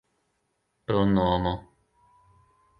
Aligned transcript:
pronomo 0.85 1.53